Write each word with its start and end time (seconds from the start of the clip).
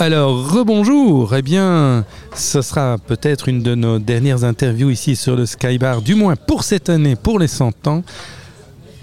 Alors, 0.00 0.52
rebonjour. 0.52 1.34
Eh 1.34 1.42
bien, 1.42 2.04
ce 2.32 2.62
sera 2.62 2.98
peut-être 2.98 3.48
une 3.48 3.64
de 3.64 3.74
nos 3.74 3.98
dernières 3.98 4.44
interviews 4.44 4.90
ici 4.90 5.16
sur 5.16 5.34
le 5.34 5.44
Skybar, 5.44 6.02
du 6.02 6.14
moins 6.14 6.36
pour 6.36 6.62
cette 6.62 6.88
année, 6.88 7.16
pour 7.16 7.40
les 7.40 7.48
100 7.48 7.88
ans. 7.88 8.04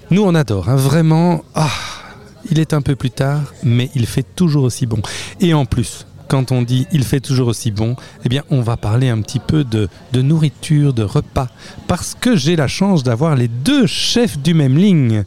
Nous, 0.09 0.23
on 0.23 0.33
adore, 0.33 0.69
hein, 0.69 0.77
vraiment. 0.77 1.43
Ah, 1.53 1.67
il 2.49 2.59
est 2.59 2.73
un 2.73 2.81
peu 2.81 2.95
plus 2.95 3.11
tard, 3.11 3.41
mais 3.61 3.89
il 3.93 4.05
fait 4.05 4.25
toujours 4.37 4.63
aussi 4.63 4.85
bon. 4.85 5.01
Et 5.41 5.53
en 5.53 5.65
plus, 5.65 6.07
quand 6.29 6.53
on 6.53 6.61
dit 6.61 6.87
il 6.93 7.03
fait 7.03 7.19
toujours 7.19 7.49
aussi 7.49 7.71
bon, 7.71 7.97
eh 8.23 8.29
bien, 8.29 8.43
on 8.49 8.61
va 8.61 8.77
parler 8.77 9.09
un 9.09 9.19
petit 9.19 9.39
peu 9.39 9.65
de, 9.65 9.89
de 10.13 10.21
nourriture, 10.21 10.93
de 10.93 11.03
repas, 11.03 11.49
parce 11.87 12.15
que 12.17 12.37
j'ai 12.37 12.55
la 12.55 12.69
chance 12.69 13.03
d'avoir 13.03 13.35
les 13.35 13.49
deux 13.49 13.85
chefs 13.85 14.39
du 14.39 14.53
même 14.53 14.77
ligne. 14.77 15.25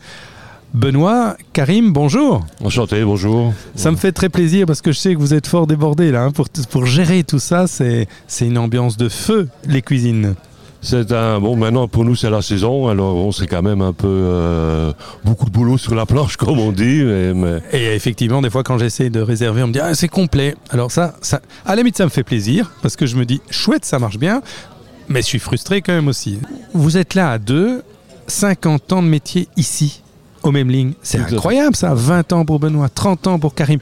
Benoît, 0.75 1.37
Karim, 1.53 1.93
bonjour. 1.93 2.45
Enchanté, 2.63 3.03
bonjour. 3.03 3.53
Ça 3.75 3.91
me 3.91 3.97
fait 3.97 4.13
très 4.13 4.29
plaisir 4.29 4.67
parce 4.67 4.83
que 4.83 4.93
je 4.93 4.99
sais 4.99 5.15
que 5.15 5.19
vous 5.19 5.35
êtes 5.35 5.47
fort 5.47 5.67
débordé 5.67 6.11
là. 6.13 6.25
hein. 6.25 6.31
Pour, 6.31 6.47
pour 6.71 6.87
gérer 6.87 7.25
tout 7.25 7.39
ça, 7.39 7.67
c'est 7.67 8.07
une 8.41 8.59
ambiance 8.59 8.97
de 8.97 9.09
feu, 9.09 9.49
les 9.67 9.83
cuisines. 9.83 10.35
C'est 10.81 11.11
un 11.11 11.41
bon. 11.41 11.57
Maintenant, 11.57 11.89
pour 11.89 12.05
nous, 12.05 12.15
c'est 12.15 12.31
la 12.31 12.41
saison. 12.43 12.87
Alors, 12.87 13.17
on 13.17 13.33
c'est 13.33 13.49
quand 13.49 13.63
même 13.63 13.81
un 13.83 13.93
peu 13.93 14.07
euh, 14.07 14.93
beaucoup 15.25 15.47
de 15.47 15.51
boulot 15.51 15.77
sur 15.77 15.95
la 15.97 16.07
planche, 16.07 16.37
comme 16.37 16.61
on 16.61 16.71
dit. 16.71 17.03
Mais, 17.03 17.35
mais- 17.35 17.61
Et 17.73 17.95
effectivement, 17.97 18.41
des 18.43 18.51
fois, 18.51 18.63
quand 18.63 18.79
j'essaie 18.79 19.11
de 19.11 19.21
réserver, 19.21 19.63
on 19.65 19.69
me 19.69 19.73
dit 19.73 19.81
ah, 19.81 19.95
c'est 19.95 20.07
complet. 20.07 20.55
Alors 20.71 20.93
ça, 20.93 21.15
ça, 21.21 21.41
à 21.65 21.71
la 21.71 21.77
limite, 21.77 21.97
ça 21.97 22.05
me 22.05 22.11
fait 22.11 22.23
plaisir 22.23 22.71
parce 22.83 22.95
que 22.95 23.07
je 23.07 23.17
me 23.17 23.25
dis 23.25 23.41
chouette, 23.51 23.85
ça 23.85 23.99
marche 23.99 24.19
bien. 24.19 24.41
Mais 25.09 25.23
je 25.23 25.27
suis 25.27 25.39
frustré 25.41 25.81
quand 25.83 25.95
même 25.95 26.07
aussi. 26.09 26.39
Vous 26.75 26.97
êtes 26.99 27.15
là 27.15 27.33
à 27.33 27.39
deux, 27.39 27.83
50 28.29 28.93
ans 28.93 29.03
de 29.03 29.09
métier 29.09 29.49
ici, 29.57 30.03
au 30.49 30.53
même 30.53 30.71
ligne. 30.71 30.93
C'est 31.03 31.19
incroyable 31.21 31.77
ça. 31.77 31.95
20 31.95 32.33
ans 32.33 32.45
pour 32.45 32.59
Benoît, 32.59 32.89
30 32.89 33.27
ans 33.27 33.39
pour 33.39 33.55
Karim. 33.55 33.81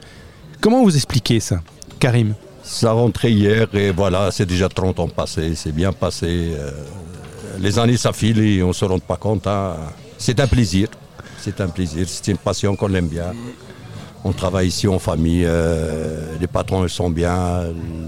Comment 0.61 0.83
vous 0.83 0.95
expliquez 0.95 1.39
ça, 1.39 1.61
Karim? 1.99 2.33
Ça 2.63 2.91
rentrait 2.91 3.31
hier 3.31 3.67
et 3.73 3.91
voilà, 3.91 4.29
c'est 4.31 4.45
déjà 4.45 4.67
30 4.69 4.99
ans 4.99 5.07
passés, 5.07 5.53
c'est 5.55 5.71
bien 5.71 5.93
passé. 5.93 6.51
euh, 6.57 6.71
les 7.59 7.79
années 7.79 7.97
s'affilent 7.97 8.39
et 8.39 8.61
on 8.61 8.67
ne 8.69 8.73
se 8.73 8.85
rend 8.85 8.99
pas 8.99 9.15
compte. 9.17 9.47
hein. 9.47 9.75
C'est 10.17 10.39
un 10.39 10.47
plaisir, 10.47 10.89
c'est 11.39 11.61
un 11.61 11.67
plaisir, 11.69 12.05
c'est 12.07 12.27
une 12.31 12.37
passion 12.37 12.75
qu'on 12.75 12.93
aime 12.93 13.07
bien. 13.07 13.31
On 14.23 14.33
travaille 14.33 14.67
ici 14.67 14.87
en 14.87 14.99
famille, 14.99 15.43
euh, 15.45 16.35
les 16.41 16.47
patrons 16.47 16.83
ils 16.83 16.89
sont 16.89 17.09
bien, 17.09 17.63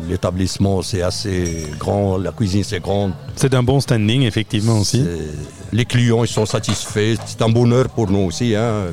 l'établissement 0.10 0.82
c'est 0.82 1.04
assez 1.04 1.68
grand, 1.80 2.18
la 2.18 2.32
cuisine 2.32 2.64
c'est 2.64 2.82
grande, 2.82 3.14
C'est 3.36 3.50
d'un 3.50 3.64
bon 3.64 3.80
standing, 3.80 4.24
effectivement 4.24 4.80
aussi. 4.80 5.06
Les 5.72 5.86
clients 5.86 6.24
ils 6.24 6.28
sont 6.30 6.46
satisfaits, 6.46 7.16
c'est 7.26 7.42
un 7.42 7.50
bonheur 7.50 7.90
pour 7.90 8.10
nous 8.10 8.20
aussi. 8.28 8.56
hein. 8.56 8.88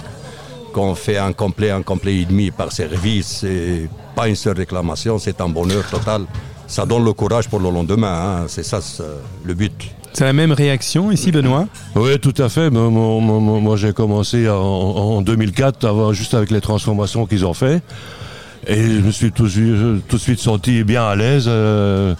Quand 0.72 0.82
on 0.84 0.94
fait 0.94 1.16
un 1.16 1.32
complet, 1.32 1.70
un 1.70 1.82
complet 1.82 2.16
et 2.18 2.24
demi 2.26 2.50
par 2.50 2.70
service, 2.70 3.38
c'est 3.40 3.88
pas 4.14 4.28
une 4.28 4.36
seule 4.36 4.56
réclamation, 4.58 5.18
c'est 5.18 5.40
un 5.40 5.48
bonheur 5.48 5.84
total. 5.90 6.22
Ça 6.66 6.84
donne 6.84 7.04
le 7.04 7.12
courage 7.14 7.48
pour 7.48 7.60
le 7.60 7.70
lendemain, 7.70 8.40
hein. 8.42 8.44
c'est 8.48 8.62
ça 8.64 8.80
c'est, 8.82 9.02
le 9.44 9.54
but. 9.54 9.72
C'est 10.12 10.24
la 10.24 10.32
même 10.32 10.52
réaction 10.52 11.10
ici, 11.12 11.30
Benoît? 11.30 11.66
Oui, 11.94 12.18
tout 12.18 12.34
à 12.38 12.48
fait. 12.48 12.70
Moi, 12.70 12.88
moi- 12.90 13.20
moi- 13.20 13.60
moi, 13.60 13.76
j'ai 13.76 13.92
commencé 13.92 14.48
en, 14.48 14.54
en 14.56 15.22
2004, 15.22 15.86
avant- 15.86 16.12
juste 16.12 16.32
avec 16.34 16.50
les 16.50 16.60
transformations 16.62 17.26
qu'ils 17.26 17.44
ont 17.44 17.52
fait. 17.54 17.82
Et 18.66 18.76
je 18.82 19.00
me 19.00 19.10
suis 19.12 19.30
tout, 19.30 19.44
de 19.44 19.48
suite- 19.48 20.08
tout 20.08 20.16
de 20.16 20.20
suite 20.20 20.40
senti 20.40 20.82
bien 20.84 21.04
à 21.06 21.14
l'aise. 21.14 21.44
euh, 21.48 22.14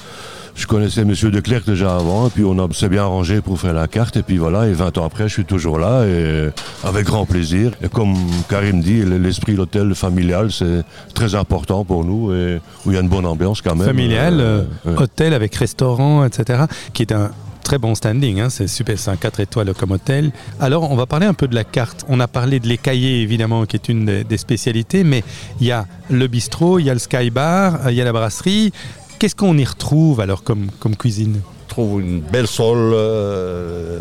je 0.56 0.66
connaissais 0.66 1.02
M. 1.02 1.12
Declercq 1.12 1.66
déjà 1.66 1.96
avant, 1.96 2.28
et 2.28 2.30
puis 2.30 2.44
on 2.44 2.72
s'est 2.72 2.88
bien 2.88 3.02
arrangé 3.02 3.40
pour 3.40 3.60
faire 3.60 3.74
la 3.74 3.86
carte. 3.86 4.16
Et 4.16 4.22
puis 4.22 4.38
voilà, 4.38 4.66
et 4.66 4.72
20 4.72 4.98
ans 4.98 5.04
après, 5.04 5.28
je 5.28 5.34
suis 5.34 5.44
toujours 5.44 5.78
là, 5.78 6.04
et 6.06 6.48
avec 6.82 7.04
grand 7.04 7.26
plaisir. 7.26 7.72
Et 7.82 7.88
comme 7.88 8.14
Karim 8.48 8.80
dit, 8.80 9.02
l'esprit 9.04 9.52
de 9.52 9.58
l'hôtel 9.58 9.94
familial, 9.94 10.50
c'est 10.50 10.82
très 11.14 11.34
important 11.34 11.84
pour 11.84 12.04
nous, 12.04 12.34
et 12.34 12.60
où 12.84 12.90
il 12.90 12.94
y 12.94 12.96
a 12.96 13.00
une 13.00 13.08
bonne 13.08 13.26
ambiance 13.26 13.60
quand 13.60 13.76
même. 13.76 13.86
familial, 13.86 14.40
Euh, 14.40 14.64
euh, 14.86 14.96
hôtel 14.96 15.34
avec 15.34 15.54
restaurant, 15.54 16.24
etc., 16.24 16.64
qui 16.92 17.02
est 17.02 17.12
un 17.12 17.30
très 17.62 17.78
bon 17.78 17.94
standing, 17.96 18.40
hein, 18.40 18.48
c'est 18.48 18.68
super, 18.68 18.96
c'est 18.96 19.10
un 19.10 19.16
4 19.16 19.40
étoiles 19.40 19.74
comme 19.74 19.90
hôtel. 19.90 20.30
Alors, 20.60 20.90
on 20.90 20.96
va 20.96 21.06
parler 21.06 21.26
un 21.26 21.34
peu 21.34 21.48
de 21.48 21.54
la 21.54 21.64
carte. 21.64 22.04
On 22.08 22.20
a 22.20 22.28
parlé 22.28 22.60
de 22.60 22.68
l'écaillé, 22.68 23.22
évidemment, 23.22 23.66
qui 23.66 23.76
est 23.76 23.88
une 23.88 24.06
des, 24.06 24.24
des 24.24 24.36
spécialités, 24.36 25.02
mais 25.02 25.24
il 25.60 25.66
y 25.66 25.72
a 25.72 25.86
le 26.08 26.28
bistrot, 26.28 26.78
il 26.78 26.86
y 26.86 26.90
a 26.90 26.94
le 26.94 27.00
sky 27.00 27.30
bar, 27.30 27.86
euh, 27.86 27.90
il 27.90 27.96
y 27.96 28.00
a 28.00 28.04
la 28.04 28.12
brasserie. 28.12 28.72
Qu'est-ce 29.18 29.34
qu'on 29.34 29.56
y 29.56 29.64
retrouve 29.64 30.20
alors 30.20 30.42
comme, 30.42 30.70
comme 30.78 30.94
cuisine? 30.94 31.40
On 31.64 31.68
trouve 31.68 32.00
une 32.00 32.20
belle 32.20 32.46
sole, 32.46 32.92
euh, 32.94 34.00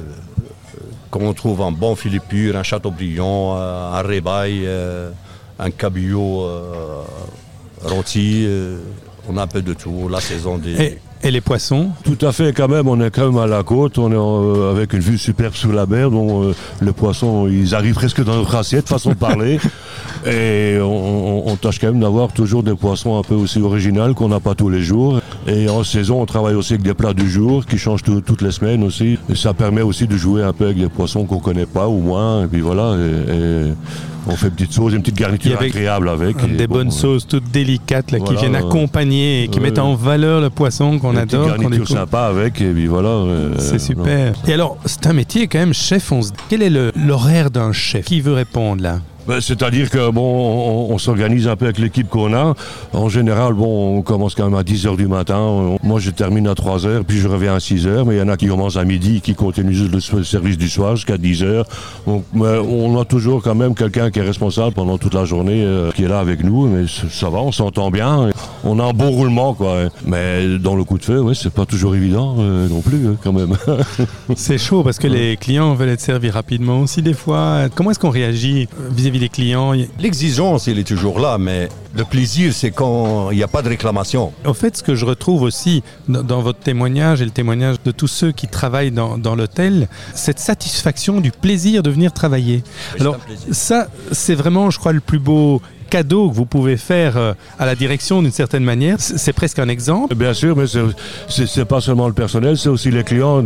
comme 1.09 1.23
on 1.23 1.33
trouve 1.33 1.61
un 1.61 1.71
bon 1.71 1.95
filet 1.95 2.19
pur, 2.19 2.57
un 2.57 2.63
châteaubriand, 2.63 3.55
euh, 3.57 3.93
un 3.93 4.01
rébaille, 4.01 4.63
euh, 4.65 5.11
un 5.57 5.71
cabillaud 5.71 6.43
euh, 6.43 7.01
rôti. 7.83 8.43
euh, 8.45 8.79
on 9.27 9.37
a 9.37 9.43
un 9.43 9.47
peu 9.47 9.61
de 9.61 9.73
tout, 9.73 10.07
la 10.09 10.19
saison 10.21 10.57
des... 10.57 10.73
et, 10.81 10.99
et 11.23 11.31
les 11.31 11.41
poissons 11.41 11.89
Tout 12.03 12.23
à 12.25 12.31
fait, 12.31 12.53
quand 12.53 12.67
même, 12.67 12.87
on 12.87 12.99
est 13.01 13.09
quand 13.09 13.25
même 13.31 13.37
à 13.41 13.47
la 13.47 13.63
côte, 13.63 13.97
on 13.97 14.11
est 14.11 14.15
euh, 14.15 14.71
avec 14.71 14.93
une 14.93 14.99
vue 14.99 15.17
superbe 15.17 15.53
sur 15.55 15.71
la 15.73 15.85
mer, 15.85 16.11
donc 16.11 16.29
euh, 16.31 16.53
les 16.81 16.91
poissons, 16.91 17.47
ils 17.47 17.73
arrivent 17.73 17.95
presque 17.95 18.23
dans 18.23 18.35
notre 18.35 18.53
assiette, 18.55 18.87
façon 18.87 19.09
de 19.11 19.15
parler, 19.15 19.59
et 20.25 20.77
on, 20.81 20.85
on- 21.47 21.51
on 21.51 21.55
tâche 21.55 21.79
quand 21.79 21.87
même 21.87 21.99
d'avoir 21.99 22.31
toujours 22.31 22.63
des 22.63 22.75
poissons 22.75 23.17
un 23.17 23.23
peu 23.23 23.35
aussi 23.35 23.59
originaux 23.59 24.13
qu'on 24.13 24.29
n'a 24.29 24.39
pas 24.39 24.55
tous 24.55 24.69
les 24.69 24.81
jours. 24.81 25.19
Et 25.47 25.69
en 25.69 25.83
saison, 25.83 26.21
on 26.21 26.25
travaille 26.25 26.55
aussi 26.55 26.73
avec 26.73 26.83
des 26.85 26.93
plats 26.95 27.13
du 27.13 27.29
jour 27.29 27.65
qui 27.65 27.77
changent 27.77 28.01
tout- 28.03 28.21
toutes 28.21 28.41
les 28.41 28.51
semaines 28.51 28.83
aussi. 28.83 29.19
Et 29.29 29.35
ça 29.35 29.53
permet 29.53 29.81
aussi 29.83 30.07
de 30.07 30.17
jouer 30.17 30.41
un 30.43 30.53
peu 30.53 30.65
avec 30.65 30.77
des 30.79 30.89
poissons 30.89 31.25
qu'on 31.25 31.39
connaît 31.39 31.67
pas 31.67 31.87
ou 31.87 31.99
moins, 31.99 32.43
et 32.45 32.47
puis 32.47 32.61
voilà, 32.61 32.95
et, 32.97 33.33
et 33.33 33.73
on 34.27 34.35
fait 34.35 34.47
une 34.47 34.53
petite 34.53 34.73
sauce, 34.73 34.93
une 34.93 35.01
petite 35.01 35.17
garniture 35.17 35.61
agréable 35.61 36.09
avec. 36.09 36.35
Des 36.57 36.65
bon, 36.65 36.77
bonnes 36.77 36.89
sauces 36.91 37.27
toutes 37.27 37.51
délicates 37.51 38.09
là, 38.11 38.19
qui 38.19 38.35
viennent 38.35 38.55
accompagner 38.55 39.43
et 39.43 39.47
qui 39.49 39.59
ouais. 39.59 39.65
mettent 39.65 39.77
en 39.77 39.93
valeur 39.93 40.41
le 40.41 40.49
poisson 40.49 40.97
qu'on 40.97 41.11
une 41.11 41.19
adore. 41.19 41.55
qu'on 41.55 41.61
garniture 41.61 41.87
sympa 41.87 42.21
avec, 42.21 42.59
et 42.61 42.71
puis 42.71 42.87
voilà. 42.87 43.09
euh, 43.09 43.53
C'est 43.59 43.73
non. 43.73 43.79
super. 43.79 44.33
Et 44.47 44.53
alors, 44.53 44.77
c'est 44.85 45.05
un 45.05 45.13
métier 45.13 45.47
quand 45.47 45.59
même, 45.59 45.73
chef. 45.75 46.11
On 46.11 46.23
se... 46.23 46.31
Quel 46.49 46.63
est 46.63 46.71
l'horaire 46.95 47.51
d'un 47.51 47.71
chef? 47.71 48.05
Qui 48.05 48.19
veut 48.19 48.33
répondre 48.33 48.81
là? 48.81 48.99
Ben, 49.27 49.41
C'est-à-dire 49.41 49.89
que 49.89 50.11
bon, 50.11 50.87
on, 50.89 50.97
s'organise 50.97 51.47
un 51.47 51.55
peu 51.55 51.65
avec 51.65 51.79
l'équipe 51.79 52.07
qu'on 52.07 52.33
a. 52.33 52.53
En 52.93 53.09
général, 53.09 53.53
bon, 53.53 53.97
on 53.97 54.01
commence 54.01 54.35
quand 54.35 54.45
même 54.45 54.59
à 54.59 54.63
10h 54.63 54.97
du 54.97 55.07
matin. 55.07 55.75
Moi, 55.83 55.99
je 55.99 56.11
termine 56.11 56.47
à 56.47 56.53
3h, 56.53 57.03
puis 57.03 57.17
je 57.17 57.27
reviens 57.27 57.55
à 57.55 57.59
6h. 57.59 58.05
Mais 58.05 58.15
il 58.15 58.19
y 58.19 58.21
en 58.21 58.27
a 58.27 58.37
qui 58.37 58.47
commencent 58.47 58.77
à 58.77 58.85
midi, 58.85 59.21
qui 59.21 59.35
continuent 59.35 59.89
le 59.91 60.23
service 60.23 60.57
du 60.57 60.69
soir 60.69 60.95
jusqu'à 60.95 61.17
10h. 61.17 61.63
Donc, 62.07 62.23
mais 62.33 62.57
on 62.57 62.99
a 62.99 63.05
toujours 63.05 63.41
quand 63.41 63.55
même 63.55 63.75
quelqu'un 63.75 64.11
qui 64.11 64.19
est 64.19 64.23
responsable 64.23 64.73
pendant 64.73 64.97
toute 64.97 65.13
la 65.13 65.25
journée, 65.25 65.63
euh, 65.63 65.91
qui 65.91 66.03
est 66.03 66.07
là 66.07 66.19
avec 66.19 66.43
nous. 66.43 66.67
Mais 66.67 66.85
ça 66.87 67.29
va, 67.29 67.39
on 67.39 67.51
s'entend 67.51 67.91
bien. 67.91 68.29
On 68.63 68.79
a 68.79 68.83
un 68.83 68.93
bon 68.93 69.09
roulement, 69.09 69.53
quoi. 69.53 69.89
Mais 70.05 70.57
dans 70.59 70.75
le 70.75 70.83
coup 70.83 70.97
de 70.97 71.03
feu, 71.03 71.21
ouais, 71.21 71.35
c'est 71.35 71.53
pas 71.53 71.65
toujours 71.65 71.95
évident 71.95 72.35
euh, 72.39 72.67
non 72.67 72.81
plus, 72.81 73.07
hein, 73.07 73.15
quand 73.23 73.33
même. 73.33 73.55
C'est 74.35 74.57
chaud 74.57 74.83
parce 74.83 74.99
que 74.99 75.07
les 75.07 75.37
clients 75.37 75.73
veulent 75.73 75.89
être 75.89 76.01
servis 76.01 76.29
rapidement 76.29 76.81
aussi 76.81 77.01
des 77.01 77.13
fois. 77.13 77.67
Comment 77.73 77.91
est-ce 77.91 77.99
qu'on 77.99 78.09
réagit 78.09 78.67
euh, 78.79 78.89
vis-à-vis 79.15 79.19
des 79.19 79.29
clients 79.29 79.73
L'exigence, 79.99 80.67
il 80.67 80.79
est 80.79 80.87
toujours 80.87 81.19
là, 81.19 81.37
mais 81.37 81.69
le 81.95 82.03
plaisir, 82.03 82.53
c'est 82.53 82.71
quand 82.71 83.31
il 83.31 83.37
n'y 83.37 83.43
a 83.43 83.47
pas 83.47 83.61
de 83.61 83.69
réclamation. 83.69 84.33
Au 84.45 84.53
fait, 84.53 84.77
ce 84.77 84.83
que 84.83 84.95
je 84.95 85.05
retrouve 85.05 85.41
aussi 85.41 85.83
dans, 86.07 86.41
votre 86.41 86.59
témoignage 86.59 87.21
et 87.21 87.25
le 87.25 87.31
témoignage 87.31 87.77
de 87.83 87.91
tous 87.91 88.07
ceux 88.07 88.31
qui 88.31 88.47
travaillent 88.47 88.91
dans, 88.91 89.17
dans 89.17 89.35
l'hôtel, 89.35 89.87
cette 90.13 90.39
satisfaction 90.39 91.21
du 91.21 91.31
plaisir 91.31 91.83
de 91.83 91.89
venir 91.89 92.11
travailler. 92.11 92.63
Alors 92.99 93.17
ça, 93.51 93.87
c'est 94.11 94.35
vraiment, 94.35 94.69
je 94.69 94.79
crois, 94.79 94.93
le 94.93 94.99
plus 94.99 95.19
beau 95.19 95.61
cadeau 95.89 96.29
que 96.29 96.35
vous 96.35 96.45
pouvez 96.45 96.77
faire 96.77 97.17
euh, 97.17 97.33
à 97.59 97.65
la 97.65 97.75
direction 97.75 98.21
d'une 98.21 98.31
certaine 98.31 98.63
manière. 98.63 98.97
C'est 98.99 99.33
presque 99.33 99.59
un 99.59 99.69
exemple. 99.69 100.15
Bien 100.15 100.33
sûr, 100.33 100.55
mais 100.55 100.65
c'est- 100.67 101.65
pas 101.65 101.81
seulement 101.81 102.07
le 102.07 102.13
personnel, 102.13 102.57
c'est 102.57 102.69
aussi 102.69 102.91
les 102.91 103.03
clients. 103.03 103.43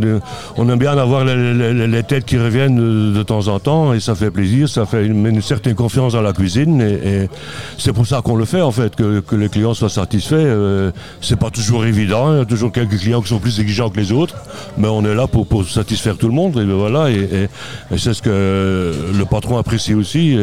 On 0.56 0.68
aime 0.68 0.78
bien 0.78 0.96
avoir 0.98 1.24
les, 1.24 2.02
têtes 2.02 2.24
qui 2.24 2.36
reviennent 2.38 3.12
de, 3.14 3.22
temps 3.22 3.48
en 3.48 3.58
temps 3.58 3.94
et 3.94 4.00
ça 4.00 4.14
fait 4.14 4.30
plaisir, 4.30 4.68
ça 4.68 4.84
fait 4.84 5.06
une, 5.06 5.40
certaine 5.40 5.74
confiance 5.74 6.12
dans 6.12 6.22
la 6.22 6.32
cuisine 6.32 6.80
et, 6.80 7.28
c'est 7.78 7.92
pour 7.92 8.06
ça 8.06 8.20
qu'on 8.22 8.36
le 8.36 8.44
fait 8.44 8.60
en 8.60 8.72
fait, 8.72 8.94
que, 8.94 9.20
que 9.20 9.36
les 9.36 9.48
clients 9.48 9.74
soient 9.74 9.88
satisfaits. 9.88 10.34
Euh, 10.34 10.90
c'est 11.20 11.38
pas 11.38 11.50
toujours 11.50 11.84
évident, 11.84 12.32
il 12.34 12.38
y 12.38 12.42
a 12.42 12.44
toujours 12.44 12.72
quelques 12.72 12.98
clients 12.98 13.22
qui 13.22 13.28
sont 13.28 13.38
plus 13.38 13.58
exigeants 13.60 13.90
que 13.90 13.98
les 13.98 14.12
autres, 14.12 14.36
mais 14.76 14.88
on 14.88 15.04
est 15.04 15.14
là 15.14 15.26
pour, 15.26 15.46
pour 15.46 15.66
satisfaire 15.66 16.16
tout 16.16 16.28
le 16.28 16.34
monde 16.34 16.58
et 16.58 16.64
voilà. 16.64 17.10
Et, 17.10 17.20
et- 17.44 17.48
c'est 17.96 18.14
ce 18.14 18.22
que 18.22 18.94
le 19.16 19.24
patron 19.24 19.58
apprécie 19.58 19.94
aussi. 19.94 20.36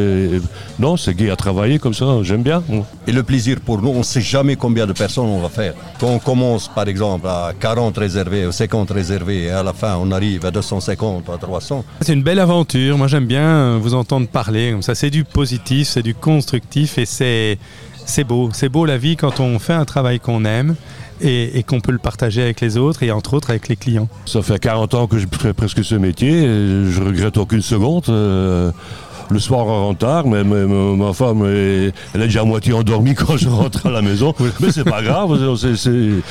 Non, 0.78 0.96
c'est 0.96 1.14
gai 1.14 1.30
à 1.30 1.36
travailler 1.36 1.78
comme 1.78 1.94
ça, 1.94 1.97
j'aime 2.22 2.42
bien. 2.42 2.62
Et 3.06 3.12
le 3.12 3.22
plaisir 3.22 3.58
pour 3.64 3.80
nous, 3.82 3.88
on 3.90 3.98
ne 3.98 4.02
sait 4.02 4.20
jamais 4.20 4.56
combien 4.56 4.86
de 4.86 4.92
personnes 4.92 5.26
on 5.26 5.40
va 5.40 5.48
faire. 5.48 5.74
Quand 6.00 6.08
on 6.08 6.18
commence 6.18 6.68
par 6.68 6.88
exemple 6.88 7.26
à 7.28 7.52
40 7.58 7.96
réservés 7.98 8.46
ou 8.46 8.52
50 8.52 8.90
réservés 8.90 9.44
et 9.44 9.50
à 9.50 9.62
la 9.62 9.72
fin 9.72 9.96
on 10.00 10.10
arrive 10.12 10.44
à 10.46 10.50
250 10.50 11.28
à 11.30 11.38
300, 11.38 11.84
C'est 12.00 12.12
une 12.12 12.22
belle 12.22 12.38
aventure. 12.40 12.96
Moi, 12.98 13.06
j'aime 13.08 13.26
bien 13.26 13.42
euh, 13.46 13.78
vous 13.80 13.94
entendre 13.94 14.28
parler 14.28 14.72
comme 14.72 14.82
ça. 14.82 14.94
C'est 14.94 15.10
du 15.10 15.24
positif, 15.24 15.88
c'est 15.88 16.02
du 16.02 16.14
constructif 16.14 16.98
et 16.98 17.06
c'est 17.06 17.58
c'est 18.06 18.24
beau. 18.24 18.48
C'est 18.52 18.68
beau 18.70 18.86
la 18.86 18.96
vie 18.96 19.16
quand 19.16 19.38
on 19.40 19.58
fait 19.58 19.74
un 19.74 19.84
travail 19.84 20.18
qu'on 20.18 20.44
aime 20.46 20.76
et, 21.20 21.58
et 21.58 21.62
qu'on 21.62 21.80
peut 21.80 21.92
le 21.92 21.98
partager 21.98 22.40
avec 22.42 22.60
les 22.62 22.76
autres 22.78 23.02
et 23.02 23.10
entre 23.10 23.34
autres 23.34 23.50
avec 23.50 23.68
les 23.68 23.76
clients. 23.76 24.08
Ça 24.24 24.40
fait 24.40 24.58
40 24.58 24.94
ans 24.94 25.06
que 25.06 25.18
je 25.18 25.26
fais 25.38 25.52
presque 25.52 25.84
ce 25.84 25.94
métier 25.96 26.30
et 26.44 26.90
je 26.90 27.02
regrette 27.02 27.36
aucune 27.36 27.60
seconde. 27.60 28.04
euh, 28.08 28.70
le 29.30 29.38
soir 29.38 29.66
on 29.66 29.86
rentre 29.88 29.98
tard, 29.98 30.26
mais, 30.26 30.44
mais- 30.44 30.66
mais 30.66 30.96
ma 30.96 31.12
femme, 31.12 31.44
elle 31.44 31.92
elle 32.14 32.22
est 32.22 32.26
déjà 32.26 32.40
à 32.40 32.44
moitié 32.44 32.72
endormie 32.72 33.14
quand 33.14 33.36
je 33.36 33.48
rentre 33.48 33.86
à 33.86 33.90
la 33.90 34.02
maison. 34.02 34.34
Mais 34.60 34.70
c'est 34.72 34.84
pas 34.84 35.02
grave, 35.02 35.38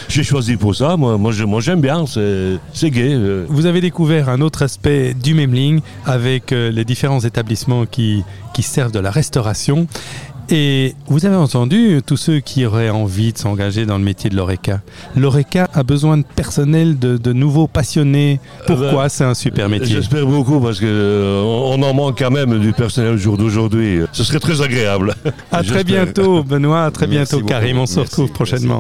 j'ai 0.10 0.24
choisi 0.24 0.56
pour 0.58 0.76
ça. 0.76 0.98
Moi, 0.98 1.18
moi, 1.18 1.32
je- 1.32 1.44
moi, 1.44 1.62
j'aime 1.62 1.82
bien, 1.82 2.06
c'est 2.08 2.90
gai. 2.90 3.14
euh. 3.14 3.46
Vous 3.50 3.66
avez 3.66 3.82
découvert 3.82 4.30
un 4.30 4.42
autre 4.42 4.62
aspect 4.64 5.14
du 5.14 5.34
Memling 5.34 5.82
avec 6.06 6.52
euh, 6.52 6.72
les 6.72 6.86
différents 6.86 7.20
établissements 7.20 7.86
qui, 7.86 8.24
qui 8.58 8.64
servent 8.64 8.92
de 8.92 8.98
la 8.98 9.12
restauration. 9.12 9.86
Et 10.50 10.96
vous 11.08 11.28
avez 11.28 11.36
entendu 11.36 12.00
tous 12.04 12.18
ceux 12.18 12.40
qui 12.40 12.66
auraient 12.66 12.90
envie 12.90 13.34
de 13.34 13.38
s'engager 13.38 13.86
dans 13.86 14.00
le 14.00 14.04
métier 14.04 14.32
de 14.32 14.36
l'ORECA. 14.36 14.82
L'ORECA 15.16 15.70
a 15.76 15.84
besoin 15.84 16.18
de 16.18 16.24
personnel, 16.24 16.98
de, 16.98 17.18
de 17.18 17.34
nouveaux 17.34 17.68
passionnés. 17.68 18.40
Pourquoi 18.66 19.04
ben, 19.04 19.10
c'est 19.10 19.26
un 19.26 19.36
super 19.36 19.70
métier? 19.70 19.94
J'espère 19.98 20.26
beaucoup 20.26 20.60
parce 20.60 20.80
que 20.80 20.86
euh, 20.88 21.44
on 21.44 21.84
en 21.84 21.94
manque 21.94 22.18
quand 22.18 22.32
même 22.32 22.60
du 22.60 22.74
personnel 22.74 23.14
au 23.14 23.18
jour 23.18 23.38
d'aujourd'hui. 23.38 24.00
Ce 24.12 24.24
serait 24.24 24.40
très 24.40 24.62
agréable. 24.62 25.14
À 25.52 25.62
très 25.64 25.84
bientôt, 25.84 26.44
Benoît. 26.44 26.86
À 26.86 26.92
très 26.92 27.06
Merci 27.06 27.36
bientôt. 27.36 27.48
Karim. 27.48 27.78
On 27.78 27.86
se 27.86 28.00
retrouve 28.00 28.26
merci. 28.26 28.34
prochainement. 28.34 28.76